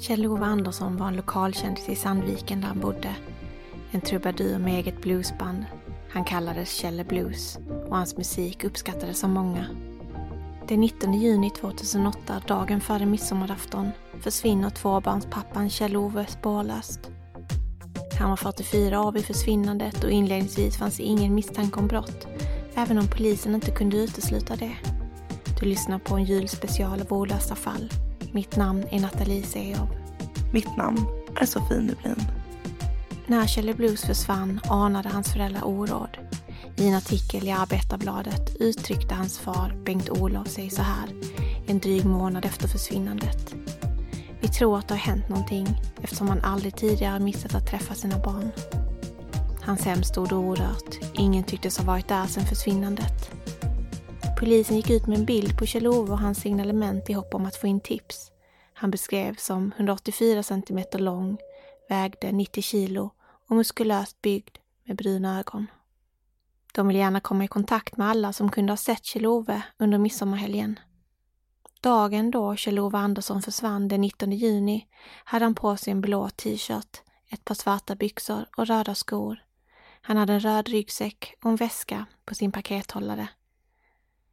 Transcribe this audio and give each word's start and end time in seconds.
Kjell-Ove 0.00 0.44
Andersson 0.44 0.96
var 0.96 1.08
en 1.08 1.16
lokalkändis 1.16 1.88
i 1.88 1.96
Sandviken 1.96 2.60
där 2.60 2.68
han 2.68 2.80
bodde. 2.80 3.14
En 3.90 4.00
trubadur 4.00 4.58
med 4.58 4.74
eget 4.74 5.02
bluesband. 5.02 5.64
Han 6.10 6.24
kallades 6.24 6.72
Kjelle 6.72 7.04
Blues 7.04 7.58
och 7.88 7.96
hans 7.96 8.16
musik 8.16 8.64
uppskattades 8.64 9.24
av 9.24 9.30
många. 9.30 9.66
Den 10.68 10.80
19 10.80 11.14
juni 11.14 11.50
2008, 11.50 12.42
dagen 12.48 12.80
före 12.80 13.06
midsommarafton, 13.06 13.90
försvinner 14.20 14.70
tvåbarnspappan 14.70 15.70
Kjell-Ove 15.70 16.26
spårlöst. 16.26 17.10
Han 18.18 18.30
var 18.30 18.36
44 18.36 19.02
år 19.02 19.12
vid 19.12 19.24
försvinnandet 19.24 20.04
och 20.04 20.10
inledningsvis 20.10 20.76
fanns 20.76 21.00
ingen 21.00 21.34
misstanke 21.34 21.80
om 21.80 21.86
brott, 21.86 22.26
även 22.74 22.98
om 22.98 23.08
polisen 23.08 23.54
inte 23.54 23.70
kunde 23.70 23.96
utesluta 23.96 24.56
det. 24.56 24.76
Du 25.60 25.66
lyssnar 25.66 25.98
på 25.98 26.14
en 26.14 26.24
julspecial 26.24 27.00
av 27.00 27.12
olösta 27.12 27.54
fall. 27.54 27.92
Mitt 28.32 28.56
namn 28.56 28.84
är 28.90 29.00
Nathalie 29.00 29.42
Sejow. 29.42 29.88
Mitt 30.52 30.76
namn 30.76 31.06
är 31.40 31.46
Sofie 31.46 31.80
Nublin. 31.80 32.22
När 33.26 33.46
Kjelle 33.46 33.74
Blues 33.74 34.04
försvann 34.04 34.60
anade 34.68 35.08
hans 35.08 35.32
föräldrar 35.32 35.64
oråd. 35.64 36.18
I 36.76 36.88
en 36.88 36.94
artikel 36.94 37.48
i 37.48 37.50
Arbetarbladet 37.50 38.56
uttryckte 38.60 39.14
hans 39.14 39.38
far 39.38 39.76
Bengt-Olof 39.84 40.48
sig 40.48 40.70
så 40.70 40.82
här 40.82 41.08
en 41.66 41.78
dryg 41.78 42.04
månad 42.04 42.44
efter 42.44 42.68
försvinnandet. 42.68 43.54
Vi 44.40 44.48
tror 44.48 44.78
att 44.78 44.88
det 44.88 44.94
har 44.94 44.98
hänt 44.98 45.28
någonting 45.28 45.80
eftersom 46.02 46.28
han 46.28 46.40
aldrig 46.40 46.76
tidigare 46.76 47.20
missat 47.20 47.54
att 47.54 47.66
träffa 47.66 47.94
sina 47.94 48.18
barn. 48.18 48.50
Hans 49.62 49.84
hem 49.84 50.02
stod 50.02 50.32
orört. 50.32 50.98
Ingen 51.14 51.44
tycktes 51.44 51.78
ha 51.78 51.84
varit 51.84 52.08
där 52.08 52.26
sedan 52.26 52.46
försvinnandet. 52.46 53.30
Polisen 54.38 54.76
gick 54.76 54.90
ut 54.90 55.06
med 55.06 55.18
en 55.18 55.24
bild 55.24 55.58
på 55.58 55.66
Kjell-Ove 55.66 56.12
och 56.12 56.18
hans 56.18 56.40
signalement 56.40 57.10
i 57.10 57.12
hopp 57.12 57.34
om 57.34 57.46
att 57.46 57.56
få 57.56 57.66
in 57.66 57.80
tips. 57.80 58.30
Han 58.72 58.90
beskrevs 58.90 59.44
som 59.44 59.72
184 59.76 60.42
cm 60.42 60.84
lång, 60.92 61.38
vägde 61.88 62.32
90 62.32 62.62
kilo 62.62 63.10
och 63.48 63.56
muskulöst 63.56 64.22
byggd 64.22 64.56
med 64.84 64.96
bruna 64.96 65.38
ögon. 65.38 65.66
De 66.72 66.88
ville 66.88 66.98
gärna 66.98 67.20
komma 67.20 67.44
i 67.44 67.48
kontakt 67.48 67.96
med 67.96 68.08
alla 68.08 68.32
som 68.32 68.50
kunde 68.50 68.72
ha 68.72 68.76
sett 68.76 69.04
Kjell-Ove 69.04 69.62
under 69.78 69.98
midsommarhelgen. 69.98 70.78
Dagen 71.80 72.30
då 72.30 72.56
Kjell-Ove 72.56 72.98
Andersson 72.98 73.42
försvann 73.42 73.88
den 73.88 74.00
19 74.00 74.32
juni 74.32 74.86
hade 75.24 75.44
han 75.44 75.54
på 75.54 75.76
sig 75.76 75.90
en 75.90 76.00
blå 76.00 76.28
t-shirt, 76.28 77.02
ett 77.30 77.44
par 77.44 77.54
svarta 77.54 77.94
byxor 77.94 78.46
och 78.56 78.66
röda 78.66 78.94
skor. 78.94 79.42
Han 80.00 80.16
hade 80.16 80.32
en 80.32 80.40
röd 80.40 80.68
ryggsäck 80.68 81.34
och 81.42 81.50
en 81.50 81.56
väska 81.56 82.06
på 82.24 82.34
sin 82.34 82.52
pakethållare. 82.52 83.28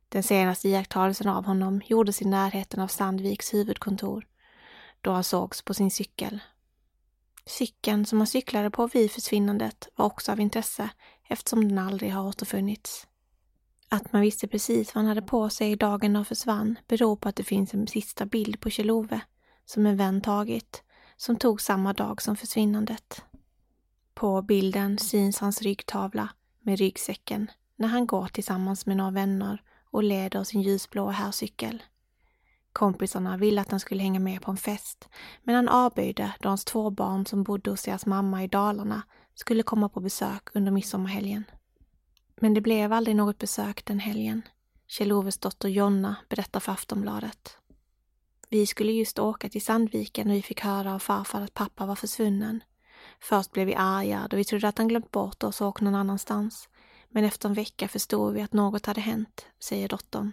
Den 0.10 0.24
senaste 0.24 0.70
iakttagelsen 0.70 1.28
av 1.28 1.46
honom 1.46 1.82
gjordes 1.86 2.22
i 2.22 2.26
närheten 2.26 2.80
av 2.80 2.88
Sandviks 2.88 3.54
huvudkontor, 3.54 4.28
då 5.02 5.12
han 5.12 5.24
sågs 5.24 5.62
på 5.62 5.74
sin 5.74 5.92
cykel. 5.92 6.40
Cykeln 7.46 8.06
som 8.06 8.18
han 8.18 8.28
cyklade 8.28 8.72
på 8.72 8.88
vid 8.88 9.12
försvinnandet 9.12 9.88
var 9.96 10.06
också 10.06 10.32
av 10.32 10.40
intresse 10.40 10.90
eftersom 11.28 11.68
den 11.68 11.78
aldrig 11.78 12.14
har 12.14 12.28
återfunnits. 12.28 13.08
Att 13.90 14.14
man 14.14 14.22
visste 14.22 14.48
precis 14.48 14.96
vad 14.96 15.04
han 15.04 15.10
hade 15.10 15.22
på 15.22 15.50
sig 15.50 15.76
dagen 15.76 16.16
han 16.16 16.26
försvann 16.26 16.80
beror 16.88 17.16
på 17.16 17.30
att 17.30 17.36
det 17.36 17.44
finns 17.44 17.74
en 17.74 17.88
sista 17.88 18.26
bild 18.26 18.60
på 18.60 18.70
Kjell-Ove 18.70 19.20
som 19.66 19.86
en 19.86 19.98
vän 19.98 20.22
tagit, 20.22 20.84
som 21.18 21.36
tog 21.36 21.62
samma 21.62 21.94
dag 21.94 22.22
som 22.22 22.36
försvinnandet. 22.36 23.24
På 24.14 24.42
bilden 24.42 24.98
syns 24.98 25.40
hans 25.40 25.62
ryggtavla 25.62 26.30
med 26.62 26.80
ryggsäcken 26.80 27.52
när 27.76 27.88
han 27.88 28.08
går 28.08 28.28
tillsammans 28.28 28.86
med 28.86 28.98
några 28.98 29.12
vänner 29.12 29.62
och 29.96 30.04
leder 30.04 30.44
sin 30.44 30.62
ljusblå 30.62 31.10
herrcykel. 31.10 31.84
Kompisarna 32.74 33.38
ville 33.38 33.62
att 33.62 33.72
han 33.72 33.80
skulle 33.80 34.04
hänga 34.04 34.20
med 34.20 34.42
på 34.42 34.52
en 34.52 34.58
fest, 34.58 35.10
men 35.44 35.56
han 35.56 35.70
avböjde 35.70 36.34
då 36.40 36.50
hans 36.50 36.66
två 36.66 36.90
barn 36.90 37.26
som 37.26 37.44
bodde 37.44 37.70
hos 37.70 37.84
deras 37.84 38.06
mamma 38.06 38.44
i 38.44 38.48
Dalarna 38.48 39.02
skulle 39.36 39.64
komma 39.64 39.90
på 39.90 40.00
besök 40.00 40.50
under 40.54 40.72
midsommarhelgen. 40.72 41.44
Men 42.36 42.54
det 42.54 42.62
blev 42.62 42.94
aldrig 42.94 43.16
något 43.16 43.38
besök 43.38 43.86
den 43.86 44.00
helgen. 44.00 44.42
Kjell-Oves 44.88 45.40
dotter 45.40 45.70
Jonna 45.70 46.16
berättar 46.30 46.60
för 46.60 46.72
Aftonbladet. 46.72 47.58
Vi 48.50 48.66
skulle 48.66 48.92
just 48.92 49.20
åka 49.20 49.50
till 49.50 49.66
Sandviken 49.66 50.30
och 50.30 50.36
vi 50.36 50.42
fick 50.42 50.62
höra 50.62 50.94
av 50.94 51.00
farfar 51.00 51.42
att 51.42 51.54
pappa 51.54 51.86
var 51.86 51.96
försvunnen. 51.96 52.64
Först 53.20 53.52
blev 53.52 53.68
vi 53.68 53.76
arga 53.76 54.28
då 54.30 54.38
vi 54.38 54.44
trodde 54.46 54.68
att 54.68 54.78
han 54.78 54.88
glömt 54.88 55.12
bort 55.12 55.44
oss 55.44 55.62
och 55.62 55.68
åkt 55.68 55.82
någon 55.82 55.96
annanstans. 55.96 56.70
Men 57.16 57.24
efter 57.24 57.50
en 57.50 57.56
vecka 57.56 57.88
förstod 57.88 58.34
vi 58.34 58.42
att 58.42 58.54
något 58.54 58.86
hade 58.86 59.02
hänt, 59.02 59.46
säger 59.60 59.88
dottern. 59.88 60.32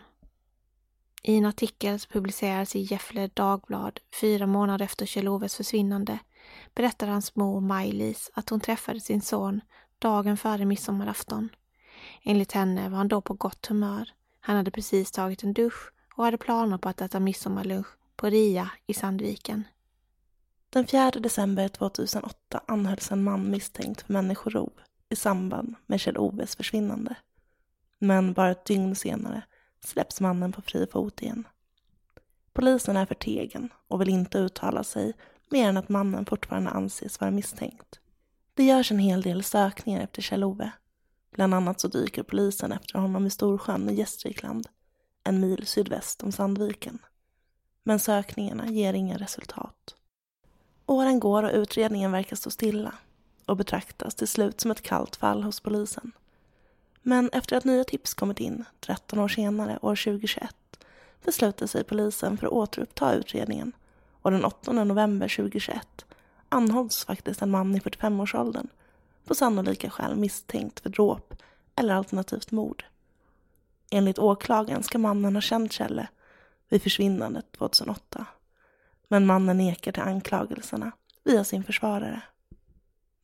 I 1.23 1.37
en 1.37 1.47
artikel 1.47 2.01
som 2.01 2.13
publicerades 2.13 2.77
i 2.77 2.81
Gefle 2.81 3.31
Dagblad 3.35 4.01
fyra 4.21 4.47
månader 4.47 4.85
efter 4.85 5.07
Kjell-Oves 5.07 5.57
försvinnande 5.57 6.19
berättar 6.75 7.07
hans 7.07 7.37
mor 7.37 7.61
Maj-Lis 7.61 8.31
att 8.35 8.49
hon 8.49 8.61
träffade 8.61 9.01
sin 9.01 9.23
son 9.23 9.61
dagen 9.99 10.37
före 10.37 10.65
midsommarafton. 10.65 11.49
Enligt 12.23 12.53
henne 12.53 12.89
var 12.89 12.99
han 12.99 13.09
då 13.09 13.21
på 13.21 13.35
gott 13.35 13.67
humör. 13.67 14.09
Han 14.41 14.57
hade 14.57 14.71
precis 14.71 15.11
tagit 15.11 15.43
en 15.43 15.53
dusch 15.53 15.93
och 16.15 16.25
hade 16.25 16.39
planer 16.39 16.79
på 16.79 16.89
att 16.89 17.01
äta 17.01 17.21
midsommarlunch 17.21 17.89
på 18.17 18.27
Ria 18.27 18.71
i 18.87 18.95
Sandviken. 18.95 19.65
Den 20.71 20.87
4 20.87 21.11
december 21.11 21.69
2008 21.69 22.61
anhölls 22.67 23.13
en 23.13 23.25
man 23.25 23.51
misstänkt 23.51 24.03
för 24.03 24.13
människorov 24.13 24.73
i 25.13 25.17
samband 25.17 25.75
med 25.87 26.01
Kjell-Oves 26.01 26.57
försvinnande. 26.57 27.15
Men 27.99 28.33
bara 28.33 28.51
ett 28.51 28.65
dygn 28.65 28.97
senare 28.97 29.43
släpps 29.85 30.21
mannen 30.21 30.53
på 30.53 30.63
fri 30.63 30.87
fot 30.93 31.23
igen. 31.23 31.45
Polisen 32.53 32.97
är 32.97 33.07
förtegen 33.07 33.73
och 33.89 34.01
vill 34.01 34.09
inte 34.09 34.39
uttala 34.39 34.85
sig 34.85 35.13
mer 35.51 35.69
än 35.69 35.77
att 35.77 35.89
mannen 35.89 36.27
fortfarande 36.27 36.71
anses 36.71 37.21
vara 37.21 37.31
misstänkt. 37.31 38.01
Det 38.55 38.65
görs 38.65 38.91
en 38.91 38.99
hel 38.99 39.23
del 39.23 39.43
sökningar 39.43 40.01
efter 40.01 40.23
Kjell-Ove. 40.23 40.71
Bland 41.33 41.55
annat 41.55 41.81
så 41.81 41.89
dyker 41.89 42.23
polisen 42.23 42.73
efter 42.73 42.99
honom 42.99 43.27
i 43.27 43.31
Storsjön 43.31 43.91
i 43.91 43.95
Gästrikland, 43.95 44.69
en 45.25 45.41
mil 45.41 45.67
sydväst 45.67 46.23
om 46.23 46.33
Sandviken. 46.33 46.99
Men 47.83 47.99
sökningarna 47.99 48.69
ger 48.69 48.95
inga 48.95 49.19
resultat. 49.19 49.95
Åren 50.87 51.21
går 51.21 51.43
och 51.43 51.55
utredningen 51.55 52.13
verkar 52.13 52.37
stå 52.37 52.51
stilla 52.51 52.95
och 53.47 53.57
betraktas 53.57 54.15
till 54.15 54.29
slut 54.29 54.61
som 54.61 54.71
ett 54.71 54.83
kallt 54.83 55.17
fall 55.17 55.43
hos 55.43 55.61
polisen. 55.61 56.13
Men 57.03 57.31
efter 57.33 57.57
att 57.57 57.65
nya 57.65 57.85
tips 57.85 58.15
kommit 58.15 58.41
in, 58.41 58.65
13 58.81 59.19
år 59.19 59.29
senare, 59.29 59.79
år 59.83 59.97
2021, 59.97 60.55
beslutade 61.25 61.69
sig 61.69 61.85
polisen 61.85 62.39
för 62.39 62.47
att 62.47 62.53
återuppta 62.53 63.15
utredningen 63.15 63.73
och 64.23 64.31
den 64.31 64.45
8 64.45 64.73
november 64.73 65.37
2021 65.37 66.05
anhålls 66.49 67.05
faktiskt 67.05 67.43
en 67.43 67.51
man 67.51 67.77
i 67.77 67.79
45-årsåldern 67.79 68.69
på 69.25 69.35
sannolika 69.35 69.91
skäl 69.91 70.17
misstänkt 70.17 70.81
för 70.81 70.91
dråp 70.91 71.35
eller 71.77 71.95
alternativt 71.95 72.51
mord. 72.51 72.85
Enligt 73.91 74.19
åklagaren 74.19 74.83
ska 74.83 74.99
mannen 74.99 75.35
ha 75.35 75.41
känt 75.41 75.73
Kjelle 75.73 76.09
vid 76.69 76.83
försvinnandet 76.83 77.53
2008. 77.53 78.27
Men 79.09 79.27
mannen 79.27 79.59
nekar 79.59 79.93
till 79.93 80.03
anklagelserna 80.03 80.93
via 81.25 81.45
sin 81.45 81.65
försvarare. 81.65 82.23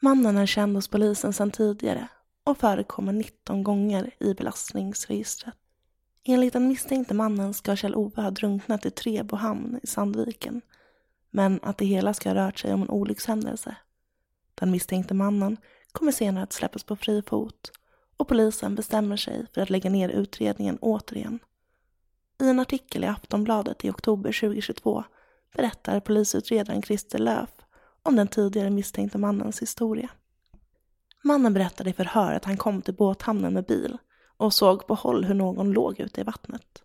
Mannen 0.01 0.37
är 0.37 0.47
känd 0.47 0.77
hos 0.77 0.89
polisen 0.89 1.33
sedan 1.33 1.51
tidigare 1.51 2.09
och 2.45 2.59
förekommer 2.59 3.13
19 3.13 3.63
gånger 3.63 4.11
i 4.21 4.35
belastningsregistret. 4.35 5.55
Enligt 6.25 6.53
den 6.53 6.69
misstänkte 6.69 7.15
mannen 7.15 7.55
ska 7.55 7.77
Kjell-Ove 7.77 8.23
ha 8.23 8.31
drunknat 8.31 8.87
i 8.87 8.91
Trebo 8.91 9.37
hamn 9.37 9.81
i 9.83 9.87
Sandviken, 9.87 10.61
men 11.31 11.61
att 11.63 11.79
det 11.79 11.85
hela 11.85 12.15
ska 12.15 12.29
ha 12.29 12.37
rört 12.37 12.59
sig 12.59 12.75
om 12.75 12.83
en 12.83 12.91
olyckshändelse. 12.91 13.77
Den 14.55 14.71
misstänkte 14.71 15.15
mannen 15.15 15.57
kommer 15.93 16.13
senare 16.13 16.45
att 16.45 16.53
släppas 16.53 16.85
på 16.85 16.97
fri 16.97 17.23
fot 17.23 17.73
och 18.17 18.29
polisen 18.29 18.75
bestämmer 18.75 19.17
sig 19.17 19.47
för 19.55 19.61
att 19.61 19.71
lägga 19.71 19.91
ner 19.91 20.09
utredningen 20.09 20.79
återigen. 20.81 21.39
I 22.43 22.49
en 22.49 22.61
artikel 22.61 23.05
i 23.05 23.07
Aftonbladet 23.07 23.85
i 23.85 23.91
oktober 23.91 24.41
2022 24.41 25.05
berättar 25.57 26.01
polisutredaren 26.01 26.83
Christer 26.83 27.19
Löf 27.19 27.51
om 28.09 28.17
den 28.17 28.29
tidigare 28.29 28.71
misstänkte 28.71 29.19
mannens 29.19 29.63
historia. 29.63 30.09
Mannen 31.23 31.55
berättade 31.55 31.91
i 31.91 31.93
förhör 31.93 32.33
att 32.33 32.45
han 32.45 32.57
kom 32.57 32.83
till 32.83 32.95
båthamnen 32.95 33.55
med 33.55 33.65
bil 33.65 33.99
och 34.37 34.55
såg 34.55 34.87
på 34.87 34.95
håll 34.95 35.25
hur 35.25 35.35
någon 35.35 35.73
låg 35.73 36.01
ute 36.01 36.21
i 36.21 36.25
vattnet. 36.25 36.83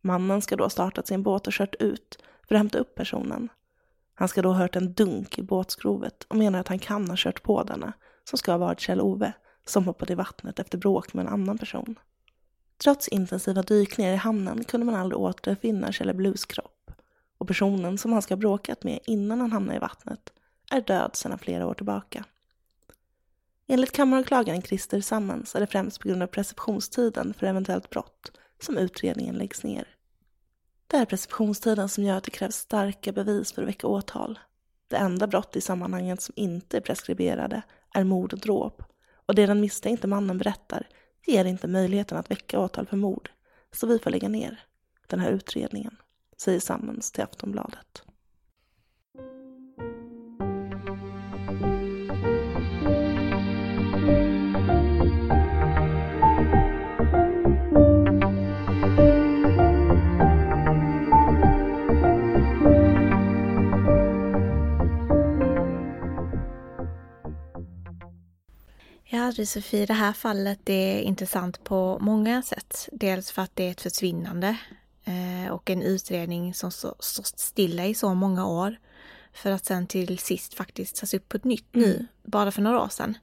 Mannen 0.00 0.42
ska 0.42 0.56
då 0.56 0.64
ha 0.64 0.70
startat 0.70 1.06
sin 1.06 1.22
båt 1.22 1.46
och 1.46 1.52
kört 1.52 1.74
ut 1.74 2.18
för 2.48 2.54
att 2.54 2.58
hämta 2.58 2.78
upp 2.78 2.94
personen. 2.94 3.48
Han 4.14 4.28
ska 4.28 4.42
då 4.42 4.48
ha 4.48 4.58
hört 4.58 4.76
en 4.76 4.92
dunk 4.92 5.38
i 5.38 5.42
båtskrovet 5.42 6.24
och 6.24 6.36
menar 6.36 6.60
att 6.60 6.68
han 6.68 6.78
kan 6.78 7.08
ha 7.08 7.16
kört 7.18 7.42
på 7.42 7.62
denna, 7.62 7.92
som 8.24 8.38
ska 8.38 8.52
ha 8.52 8.58
varit 8.58 8.80
Kjell-Ove, 8.80 9.32
som 9.64 9.84
hoppade 9.84 10.12
i 10.12 10.16
vattnet 10.16 10.58
efter 10.58 10.78
bråk 10.78 11.14
med 11.14 11.26
en 11.26 11.32
annan 11.32 11.58
person. 11.58 11.98
Trots 12.78 13.08
intensiva 13.08 13.62
dykningar 13.62 14.12
i 14.12 14.16
hamnen 14.16 14.64
kunde 14.64 14.86
man 14.86 14.94
aldrig 14.94 15.18
återfinna 15.18 15.92
Kjelle 15.92 16.14
Blues 16.14 16.44
kropp 16.44 16.90
och 17.38 17.48
personen 17.48 17.98
som 17.98 18.12
han 18.12 18.22
ska 18.22 18.34
ha 18.34 18.40
bråkat 18.40 18.84
med 18.84 18.98
innan 19.06 19.40
han 19.40 19.52
hamnade 19.52 19.76
i 19.76 19.80
vattnet 19.80 20.32
är 20.70 20.80
död 20.80 21.16
sedan 21.16 21.38
flera 21.38 21.66
år 21.66 21.74
tillbaka. 21.74 22.24
Enligt 23.66 23.92
kammaråklagaren 23.92 24.62
Christer 24.62 25.00
Sammens 25.00 25.54
är 25.54 25.60
det 25.60 25.66
främst 25.66 26.00
på 26.00 26.08
grund 26.08 26.22
av 26.22 26.26
preskriptionstiden 26.26 27.34
för 27.34 27.46
eventuellt 27.46 27.90
brott 27.90 28.32
som 28.60 28.78
utredningen 28.78 29.34
läggs 29.34 29.64
ner. 29.64 29.88
Det 30.86 30.96
är 30.96 31.04
preskriptionstiden 31.04 31.88
som 31.88 32.04
gör 32.04 32.16
att 32.16 32.24
det 32.24 32.30
krävs 32.30 32.56
starka 32.56 33.12
bevis 33.12 33.52
för 33.52 33.62
att 33.62 33.68
väcka 33.68 33.86
åtal. 33.86 34.38
Det 34.88 34.96
enda 34.96 35.26
brott 35.26 35.56
i 35.56 35.60
sammanhanget 35.60 36.22
som 36.22 36.32
inte 36.36 36.76
är 36.76 36.80
preskriberade 36.80 37.62
är 37.94 38.04
mord 38.04 38.32
och 38.32 38.38
dråp 38.38 38.82
och 39.26 39.34
det 39.34 39.46
den 39.46 39.60
misstänkte 39.60 40.06
mannen 40.06 40.38
berättar 40.38 40.88
ger 41.26 41.44
inte 41.44 41.68
möjligheten 41.68 42.18
att 42.18 42.30
väcka 42.30 42.60
åtal 42.60 42.86
för 42.86 42.96
mord, 42.96 43.30
så 43.72 43.86
vi 43.86 43.98
får 43.98 44.10
lägga 44.10 44.28
ner 44.28 44.64
den 45.06 45.20
här 45.20 45.30
utredningen, 45.30 45.96
säger 46.36 46.60
Sammens 46.60 47.12
till 47.12 47.24
Aftonbladet. 47.24 48.05
Ja, 69.36 69.42
du 69.42 69.46
Sofie, 69.46 69.86
det 69.86 69.94
här 69.94 70.12
fallet 70.12 70.68
är 70.68 71.00
intressant 71.00 71.64
på 71.64 71.98
många 72.00 72.42
sätt. 72.42 72.88
Dels 72.92 73.30
för 73.30 73.42
att 73.42 73.50
det 73.54 73.66
är 73.66 73.70
ett 73.70 73.80
försvinnande 73.80 74.56
eh, 75.04 75.52
och 75.52 75.70
en 75.70 75.82
utredning 75.82 76.54
som 76.54 76.70
stått 76.70 77.38
stilla 77.38 77.86
i 77.86 77.94
så 77.94 78.14
många 78.14 78.46
år. 78.46 78.76
För 79.32 79.50
att 79.50 79.64
sen 79.64 79.86
till 79.86 80.18
sist 80.18 80.54
faktiskt 80.54 80.96
tas 80.96 81.14
upp 81.14 81.28
på 81.28 81.36
ett 81.36 81.44
nytt 81.44 81.66
nu, 81.72 81.94
mm. 81.94 82.06
bara 82.22 82.50
för 82.50 82.62
några 82.62 82.82
år 82.82 82.88
sedan. 82.88 83.18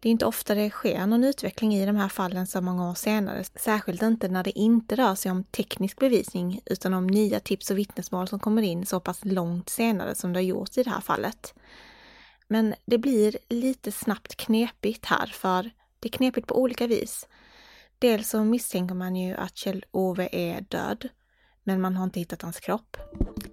Det 0.00 0.08
är 0.08 0.10
inte 0.10 0.26
ofta 0.26 0.54
det 0.54 0.70
sker 0.70 1.06
någon 1.06 1.24
utveckling 1.24 1.74
i 1.74 1.86
de 1.86 1.96
här 1.96 2.08
fallen 2.08 2.46
så 2.46 2.60
många 2.60 2.90
år 2.90 2.94
senare. 2.94 3.44
Särskilt 3.54 4.02
inte 4.02 4.28
när 4.28 4.44
det 4.44 4.58
inte 4.58 4.96
rör 4.96 5.14
sig 5.14 5.30
om 5.30 5.44
teknisk 5.44 5.98
bevisning 5.98 6.60
utan 6.64 6.94
om 6.94 7.06
nya 7.06 7.40
tips 7.40 7.70
och 7.70 7.78
vittnesmål 7.78 8.28
som 8.28 8.38
kommer 8.38 8.62
in 8.62 8.86
så 8.86 9.00
pass 9.00 9.18
långt 9.22 9.68
senare 9.68 10.14
som 10.14 10.32
det 10.32 10.38
har 10.38 10.44
gjort 10.44 10.78
i 10.78 10.82
det 10.82 10.90
här 10.90 11.00
fallet. 11.00 11.54
Men 12.48 12.74
det 12.84 12.98
blir 12.98 13.38
lite 13.48 13.92
snabbt 13.92 14.36
knepigt 14.36 15.04
här 15.04 15.26
för 15.26 15.70
det 16.00 16.08
är 16.08 16.12
knepigt 16.12 16.46
på 16.46 16.60
olika 16.62 16.86
vis. 16.86 17.28
Dels 17.98 18.28
så 18.28 18.44
misstänker 18.44 18.94
man 18.94 19.16
ju 19.16 19.34
att 19.34 19.54
Kjell-Ove 19.56 20.28
är 20.32 20.60
död, 20.60 21.08
men 21.62 21.80
man 21.80 21.96
har 21.96 22.04
inte 22.04 22.20
hittat 22.20 22.42
hans 22.42 22.60
kropp. 22.60 22.96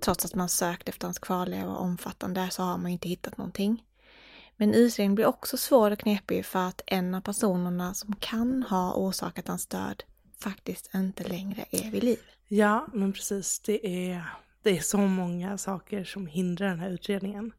Trots 0.02 0.26
att 0.26 0.36
man 0.36 0.50
sökt 0.50 0.90
efter 0.90 1.08
hans 1.08 1.20
kvarlevor 1.20 1.76
omfattande 1.76 2.50
så 2.52 2.64
har 2.64 2.78
man 2.78 2.92
inte 2.92 3.10
hittat 3.10 3.38
någonting. 3.38 3.84
Men 4.58 4.74
utredningen 4.74 5.16
blir 5.16 5.26
också 5.26 5.58
svår 5.58 5.92
och 5.92 6.00
knepig 6.00 6.46
för 6.46 6.60
att 6.60 6.82
en 6.88 7.16
av 7.16 7.22
personerna 7.22 7.94
som 7.94 8.16
kan 8.16 8.64
ha 8.64 8.94
orsakat 8.94 9.48
hans 9.48 9.68
död 9.68 10.04
faktiskt 10.40 10.96
inte 10.96 11.24
längre 11.24 11.66
är 11.72 11.92
vid 11.92 12.04
liv. 12.04 12.20
Ja, 12.48 12.88
men 12.94 13.14
precis. 13.14 13.60
Det 13.60 14.12
är, 14.12 14.26
det 14.62 14.78
är 14.78 14.82
så 14.82 14.98
många 14.98 15.58
saker 15.58 16.04
som 16.04 16.28
hindrar 16.28 16.70
den 16.70 16.80
här 16.80 16.90
utredningen. 16.90 17.52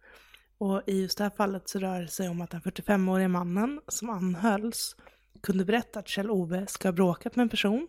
Och 0.59 0.83
i 0.87 1.01
just 1.01 1.19
det 1.19 1.25
här 1.25 1.31
fallet 1.31 1.69
så 1.69 1.79
rör 1.79 2.01
det 2.01 2.09
sig 2.09 2.29
om 2.29 2.41
att 2.41 2.51
den 2.51 2.61
45-årige 2.61 3.29
mannen 3.29 3.81
som 3.89 4.11
anhölls 4.11 4.97
kunde 5.43 5.65
berätta 5.65 5.99
att 5.99 6.09
Kjell-Ove 6.09 6.67
ska 6.67 6.89
ha 6.89 6.93
bråkat 6.93 7.37
med 7.37 7.43
en 7.43 7.49
person, 7.49 7.89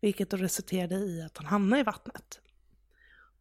vilket 0.00 0.30
då 0.30 0.36
resulterade 0.36 0.94
i 0.94 1.22
att 1.22 1.36
han 1.36 1.46
hamnade 1.46 1.80
i 1.80 1.84
vattnet. 1.84 2.40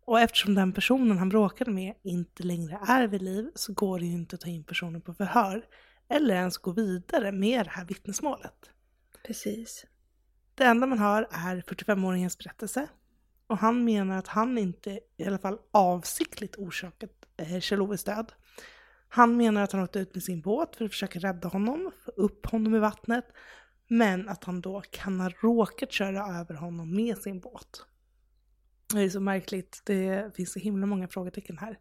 Och 0.05 0.19
eftersom 0.19 0.55
den 0.55 0.73
personen 0.73 1.17
han 1.17 1.29
bråkade 1.29 1.71
med 1.71 1.93
inte 2.03 2.43
längre 2.43 2.79
är 2.87 3.07
vid 3.07 3.21
liv 3.21 3.51
så 3.55 3.73
går 3.73 3.99
det 3.99 4.05
ju 4.05 4.13
inte 4.13 4.35
att 4.35 4.41
ta 4.41 4.49
in 4.49 4.63
personen 4.63 5.01
på 5.01 5.13
förhör 5.13 5.65
eller 6.09 6.35
ens 6.35 6.57
gå 6.57 6.71
vidare 6.71 7.31
med 7.31 7.65
det 7.65 7.69
här 7.69 7.85
vittnesmålet. 7.85 8.69
Precis. 9.25 9.85
Det 10.55 10.63
enda 10.63 10.87
man 10.87 10.99
hör 10.99 11.27
är 11.31 11.61
45-åringens 11.61 12.37
berättelse 12.37 12.87
och 13.47 13.57
han 13.57 13.83
menar 13.83 14.17
att 14.17 14.27
han 14.27 14.57
inte 14.57 14.99
i 15.17 15.25
alla 15.25 15.37
fall 15.37 15.57
avsiktligt 15.71 16.55
orsakat 16.55 17.11
eh, 17.37 17.59
Kjell-Oves 17.59 18.03
död. 18.03 18.31
Han 19.07 19.37
menar 19.37 19.63
att 19.63 19.71
han 19.71 19.83
åkte 19.83 19.99
ut 19.99 20.13
med 20.13 20.23
sin 20.23 20.41
båt 20.41 20.75
för 20.75 20.85
att 20.85 20.91
försöka 20.91 21.19
rädda 21.19 21.47
honom, 21.47 21.91
få 22.05 22.11
upp 22.11 22.45
honom 22.45 22.75
i 22.75 22.79
vattnet, 22.79 23.25
men 23.87 24.29
att 24.29 24.43
han 24.43 24.61
då 24.61 24.81
kan 24.91 25.19
ha 25.19 25.29
råkat 25.29 25.91
köra 25.91 26.39
över 26.39 26.55
honom 26.55 26.95
med 26.95 27.17
sin 27.17 27.39
båt. 27.39 27.85
Det 28.93 29.01
är 29.01 29.09
så 29.09 29.19
märkligt, 29.19 29.81
det 29.85 30.35
finns 30.35 30.53
så 30.53 30.59
himla 30.59 30.85
många 30.85 31.07
frågetecken 31.07 31.57
här. 31.57 31.79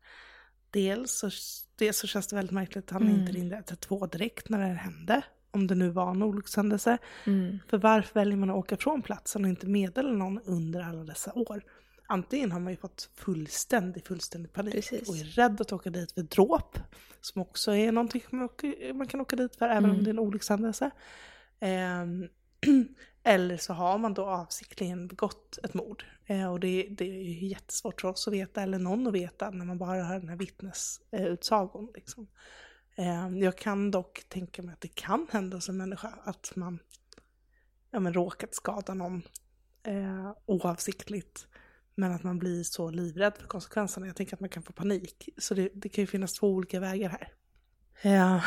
Dels 0.71 1.13
så, 1.13 1.31
dels 1.79 1.99
så 1.99 2.07
känns 2.07 2.27
det 2.27 2.37
väldigt 2.37 2.55
märkligt 2.55 2.85
att 2.85 2.91
han 2.91 3.03
mm. 3.03 3.21
inte 3.21 3.33
ringde 3.33 3.57
112 3.57 4.09
direkt 4.09 4.49
när 4.49 4.59
det 4.59 4.75
hände, 4.75 5.23
om 5.51 5.67
det 5.67 5.75
nu 5.75 5.91
var 5.91 6.11
en 6.11 6.23
olyckshändelse. 6.23 6.99
Mm. 7.27 7.59
För 7.69 7.79
varför 7.79 8.15
väljer 8.15 8.37
man 8.37 8.51
att 8.51 8.57
åka 8.57 8.77
från 8.77 9.03
platsen 9.03 9.45
och 9.45 9.51
inte 9.51 9.67
meddela 9.67 10.11
någon 10.11 10.41
under 10.45 10.83
alla 10.83 11.05
dessa 11.05 11.33
år? 11.33 11.63
Antingen 12.07 12.53
har 12.53 12.61
man 12.61 12.73
ju 12.73 12.77
fått 12.77 13.11
fullständig, 13.15 14.07
fullständig 14.07 14.53
panik 14.53 14.75
Precis. 14.75 15.09
och 15.09 15.17
är 15.17 15.25
rädd 15.25 15.61
att 15.61 15.73
åka 15.73 15.91
dit 15.91 16.13
för 16.13 16.23
dråp, 16.23 16.79
som 17.21 17.43
också 17.43 17.75
är 17.75 17.93
någonting 17.93 18.23
man, 18.31 19.07
kan 19.09 19.21
åka 19.21 19.37
dit 19.37 19.57
för 19.57 19.67
även 19.67 19.85
mm. 19.85 19.97
om 19.97 20.05
det 20.05 20.11
är 20.11 20.13
en 20.13 20.19
olyckshändelse. 20.19 20.91
Eh, 21.61 22.05
eller 23.23 23.57
så 23.57 23.73
har 23.73 23.99
man 23.99 24.15
då 24.15 24.27
avsiktligen 24.27 25.09
begått 25.09 25.59
ett 25.63 25.75
mord. 25.75 26.05
Eh, 26.27 26.53
och 26.53 26.61
det, 26.61 26.89
det, 26.91 27.05
är 27.05 27.23
ju 27.23 27.47
jättesvårt 27.47 28.01
för 28.01 28.09
oss 28.09 28.29
att 28.29 28.35
veta, 28.35 28.63
eller 28.63 28.79
någon 28.79 29.07
att 29.07 29.13
veta, 29.13 29.51
när 29.51 29.65
man 29.65 29.79
bara 29.79 30.05
hör 30.05 30.21
den 30.21 30.29
här 30.29 30.37
vittnesutsagon. 30.37 31.89
Liksom. 31.95 32.27
Eh, 32.97 33.29
jag 33.29 33.59
kan 33.59 33.91
dock 33.91 34.25
tänka 34.29 34.63
mig 34.63 34.73
att 34.73 34.81
det 34.81 34.95
kan 34.95 35.27
hända 35.31 35.61
som 35.61 35.77
människa 35.77 36.15
att 36.25 36.53
man 36.57 36.79
ja, 37.91 38.01
men 38.01 38.15
råkat 38.15 38.55
skada 38.55 38.95
någon 38.95 39.23
eh, 39.83 40.33
oavsiktligt 40.47 41.47
men 41.95 42.13
att 42.13 42.23
man 42.23 42.39
blir 42.39 42.63
så 42.63 42.91
livrädd 42.91 43.37
för 43.39 43.47
konsekvenserna. 43.47 44.07
Jag 44.07 44.17
tänker 44.17 44.37
att 44.37 44.41
man 44.41 44.49
kan 44.49 44.63
få 44.63 44.73
panik. 44.73 45.29
Så 45.39 45.55
det, 45.55 45.69
det 45.75 45.89
kan 45.89 46.03
ju 46.03 46.07
finnas 46.07 46.33
två 46.33 46.49
olika 46.49 46.81
vägar 46.81 47.09
här. 47.09 47.33
Ja, 48.03 48.43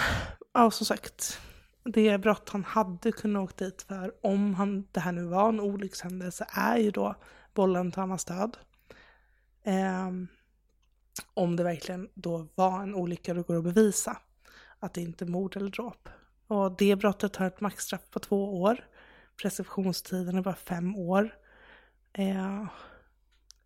ja 0.54 0.72
som 0.72 0.86
sagt. 0.86 1.39
Det 1.84 2.18
brott 2.18 2.50
han 2.50 2.63
hade 2.63 3.12
kunnat 3.12 3.44
åka 3.44 3.66
dit 3.66 3.82
för 3.82 4.13
om 4.24 4.54
han, 4.54 4.88
det 4.92 5.00
här 5.00 5.12
nu 5.12 5.24
var 5.24 5.50
en 5.50 5.60
olyckshändelse 5.60 6.48
är 6.50 6.77
ju 6.77 6.92
då 6.92 7.16
bollen 7.54 7.92
till 7.92 8.01
annans 8.01 8.25
död. 8.25 8.58
Eh, 9.63 10.10
om 11.34 11.56
det 11.56 11.63
verkligen 11.63 12.10
då 12.13 12.48
var 12.56 12.84
en 12.84 12.96
olycka 12.96 13.32
och 13.32 13.36
det 13.36 13.48
går 13.48 13.58
att 13.58 13.63
bevisa 13.63 14.18
att 14.80 14.94
det 14.94 15.01
inte 15.01 15.25
är 15.25 15.27
mord 15.27 15.58
eller 15.58 15.70
dråp. 15.70 16.10
Och 16.48 16.77
det 16.77 16.96
brottet 16.96 17.36
har 17.36 17.48
ett 17.48 17.62
maxstraff 17.62 18.10
på 18.10 18.20
två 18.20 18.62
år. 18.62 18.86
preskriptionstiden 19.42 20.38
är 20.38 20.42
bara 20.42 20.56
fem 20.56 20.96
år. 20.96 21.36
Eh, 22.13 22.66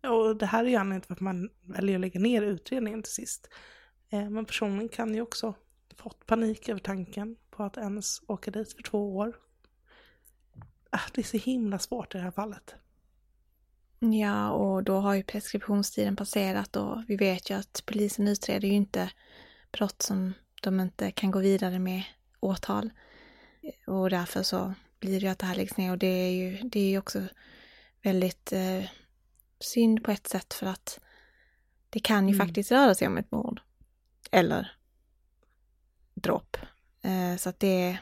och 0.02 0.36
det 0.36 0.46
här 0.46 0.64
är 0.64 0.68
ju 0.68 0.76
anledningen 0.76 1.00
till 1.00 1.08
varför 1.08 1.24
man 1.24 1.50
väljer 1.62 1.94
att 1.94 2.00
lägga 2.00 2.20
ner 2.20 2.42
utredningen 2.42 3.02
till 3.02 3.12
sist. 3.12 3.48
Eh, 4.10 4.30
men 4.30 4.44
personen 4.44 4.88
kan 4.88 5.14
ju 5.14 5.20
också 5.20 5.54
fått 5.96 6.26
panik 6.26 6.68
över 6.68 6.80
tanken 6.80 7.36
på 7.50 7.62
att 7.62 7.76
ens 7.76 8.20
åka 8.26 8.50
dit 8.50 8.72
för 8.72 8.82
två 8.82 9.16
år. 9.16 9.36
Ah, 10.90 11.00
det 11.14 11.20
är 11.20 11.24
så 11.24 11.36
himla 11.36 11.78
svårt 11.78 12.14
i 12.14 12.18
det 12.18 12.24
här 12.24 12.30
fallet. 12.30 12.74
Ja, 13.98 14.50
och 14.50 14.84
då 14.84 14.96
har 14.96 15.14
ju 15.14 15.22
preskriptionstiden 15.22 16.16
passerat 16.16 16.76
och 16.76 17.02
vi 17.08 17.16
vet 17.16 17.50
ju 17.50 17.54
att 17.54 17.82
polisen 17.86 18.28
utreder 18.28 18.68
ju 18.68 18.74
inte 18.74 19.10
brott 19.72 20.02
som 20.02 20.32
de 20.62 20.80
inte 20.80 21.10
kan 21.10 21.30
gå 21.30 21.38
vidare 21.38 21.78
med 21.78 22.02
åtal. 22.40 22.90
Och 23.86 24.10
därför 24.10 24.42
så 24.42 24.74
blir 25.00 25.20
det 25.20 25.26
ju 25.26 25.32
att 25.32 25.38
det 25.38 25.46
här 25.46 25.54
läggs 25.54 25.76
ner 25.76 25.90
och 25.90 25.98
det 25.98 26.06
är 26.06 26.30
ju, 26.30 26.68
det 26.68 26.80
är 26.80 26.90
ju 26.90 26.98
också 26.98 27.22
väldigt 28.02 28.52
eh, 28.52 28.84
synd 29.64 30.04
på 30.04 30.10
ett 30.10 30.26
sätt 30.26 30.54
för 30.54 30.66
att 30.66 31.00
det 31.90 32.00
kan 32.00 32.28
ju 32.28 32.34
mm. 32.34 32.46
faktiskt 32.46 32.72
röra 32.72 32.94
sig 32.94 33.06
om 33.06 33.18
ett 33.18 33.30
mord. 33.30 33.60
Eller 34.30 34.72
dråp. 36.14 36.56
Eh, 37.02 37.36
så 37.36 37.48
att 37.48 37.60
det, 37.60 37.98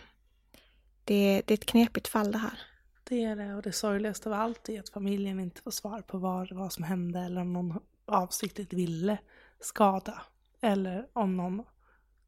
det, 1.04 1.42
det 1.46 1.54
är 1.54 1.58
ett 1.58 1.66
knepigt 1.66 2.08
fall 2.08 2.32
det 2.32 2.38
här. 2.38 2.58
Det 3.04 3.24
är 3.24 3.36
det 3.36 3.54
och 3.54 3.62
det 3.62 3.72
sorgligaste 3.72 4.28
av 4.28 4.32
allt 4.32 4.68
är 4.68 4.80
att 4.80 4.88
familjen 4.88 5.40
inte 5.40 5.62
får 5.62 5.70
svar 5.70 6.02
på 6.02 6.18
vad 6.18 6.52
var 6.52 6.70
som 6.70 6.84
hände 6.84 7.20
eller 7.20 7.40
om 7.40 7.52
någon 7.52 7.80
avsiktligt 8.04 8.72
ville 8.72 9.18
skada. 9.60 10.22
Eller 10.60 11.08
om 11.12 11.36
någon 11.36 11.62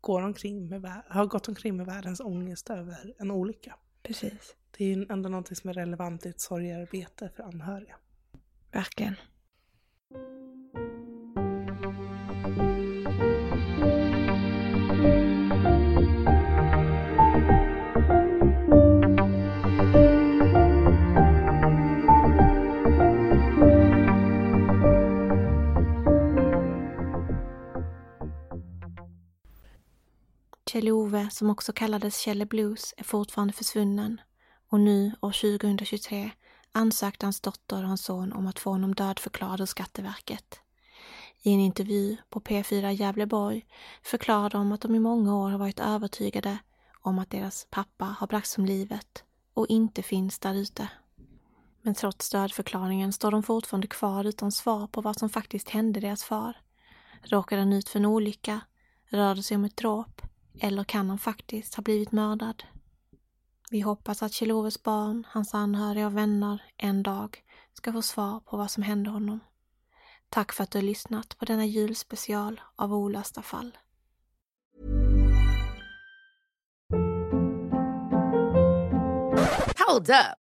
går 0.01 0.23
omkring 0.23 0.69
med, 0.69 1.03
har 1.09 1.27
gått 1.27 1.49
omkring 1.49 1.77
med 1.77 1.87
världens 1.87 2.21
ångest 2.21 2.71
över 2.71 3.15
en 3.19 3.31
olycka. 3.31 3.77
Precis. 4.03 4.55
Det 4.71 4.85
är 4.85 4.89
ju 4.89 5.07
ändå 5.11 5.29
något 5.29 5.57
som 5.59 5.71
är 5.71 5.75
relevant 5.75 6.27
i 6.27 6.29
ett 6.29 6.41
sorgearbete 6.41 7.31
för 7.37 7.43
anhöriga. 7.43 7.97
Verkligen. 8.73 9.17
Kjell-Ove, 30.73 31.31
som 31.31 31.51
också 31.51 31.73
kallades 31.73 32.19
Kjelle 32.19 32.47
Blues, 32.47 32.95
är 32.97 33.05
fortfarande 33.05 33.55
försvunnen 33.55 34.21
och 34.69 34.81
nu, 34.81 35.13
år 35.21 35.59
2023, 35.59 36.31
ansökte 36.73 37.27
hans 37.27 37.41
dotter 37.41 37.83
och 37.83 37.89
hans 37.89 38.05
son 38.05 38.33
om 38.33 38.47
att 38.47 38.59
få 38.59 38.71
honom 38.71 38.95
dödförklarad 38.95 39.61
hos 39.61 39.71
Skatteverket. 39.71 40.61
I 41.43 41.53
en 41.55 41.61
intervju 41.61 42.17
på 42.31 42.41
P4 42.41 42.91
Gävleborg 42.91 43.67
förklarar 44.03 44.51
de 44.51 44.73
att 44.73 44.81
de 44.81 44.95
i 44.95 45.01
många 45.01 45.37
år 45.37 45.51
har 45.51 45.59
varit 45.59 45.81
övertygade 45.81 46.59
om 47.01 47.19
att 47.19 47.31
deras 47.31 47.67
pappa 47.71 48.05
har 48.05 48.27
bragts 48.27 48.59
om 48.59 48.65
livet 48.65 49.25
och 49.55 49.67
inte 49.69 50.03
finns 50.03 50.39
där 50.39 50.55
ute. 50.55 50.89
Men 51.83 51.95
trots 51.95 52.31
dödförklaringen 52.31 53.13
står 53.13 53.31
de 53.31 53.43
fortfarande 53.43 53.87
kvar 53.87 54.25
utan 54.25 54.53
svar 54.53 54.87
på 54.87 55.01
vad 55.01 55.17
som 55.17 55.29
faktiskt 55.29 55.69
hände 55.69 56.01
deras 56.01 56.25
far. 56.25 56.57
Råkade 57.23 57.63
han 57.63 57.73
ut 57.73 57.89
för 57.89 57.99
en 57.99 58.07
olycka? 58.07 58.61
Rör 59.09 59.35
det 59.35 59.43
sig 59.43 59.55
om 59.55 59.65
ett 59.65 59.77
dråp? 59.77 60.23
Eller 60.61 60.85
kan 60.85 61.09
han 61.09 61.19
faktiskt 61.19 61.75
ha 61.75 61.83
blivit 61.83 62.13
mördad? 62.13 62.65
Vi 63.73 63.81
hoppas 63.81 64.23
att 64.23 64.33
Kjell-Oves 64.33 64.83
barn, 64.83 65.27
hans 65.29 65.55
anhöriga 65.55 66.07
och 66.07 66.17
vänner 66.17 66.63
en 66.77 67.03
dag 67.03 67.43
ska 67.73 67.93
få 67.93 68.03
svar 68.03 68.41
på 68.41 68.57
vad 68.57 68.71
som 68.71 68.83
hände 68.83 69.11
honom. 69.11 69.41
Tack 70.29 70.53
för 70.53 70.65
att 70.65 70.71
du 70.71 70.79
har 70.79 70.83
lyssnat 70.83 71.39
på 71.39 71.45
denna 71.45 71.67
julspecial 71.67 72.61
av 72.77 72.95
Olösta 72.95 73.43
fall. 73.43 73.79
Hold 79.89 80.11
up. 80.11 80.42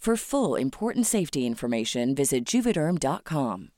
For 0.00 0.16
full 0.16 0.54
important 0.56 1.04
safety 1.04 1.46
information, 1.46 2.14
visit 2.14 2.46
juvederm.com. 2.46 3.68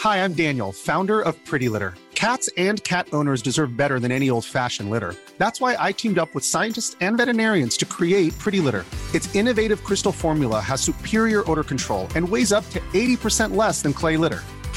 Hi, 0.00 0.24
I'm 0.24 0.32
Daniel, 0.32 0.72
founder 0.72 1.20
of 1.20 1.36
Pretty 1.44 1.68
Litter. 1.68 1.94
Cats 2.16 2.50
and 2.56 2.82
cat 2.82 3.06
owners 3.12 3.40
deserve 3.40 3.76
better 3.76 4.00
than 4.00 4.10
any 4.10 4.30
old 4.30 4.44
fashioned 4.44 4.90
litter. 4.90 5.14
That's 5.38 5.60
why 5.60 5.76
I 5.78 5.92
teamed 5.92 6.18
up 6.18 6.34
with 6.34 6.44
scientists 6.44 6.96
and 7.00 7.16
veterinarians 7.16 7.76
to 7.76 7.84
create 7.84 8.36
Pretty 8.40 8.58
Litter. 8.58 8.84
Its 9.14 9.32
innovative 9.32 9.84
crystal 9.84 10.10
formula 10.10 10.58
has 10.58 10.80
superior 10.80 11.48
odor 11.48 11.62
control 11.62 12.08
and 12.16 12.28
weighs 12.28 12.50
up 12.52 12.68
to 12.70 12.80
80% 12.92 13.54
less 13.54 13.80
than 13.80 13.92
clay 13.92 14.16
litter. 14.16 14.42